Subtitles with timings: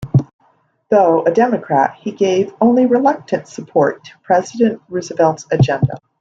[0.89, 5.99] Though a Democrat, he gave only reluctant support to President Roosevelt's agenda.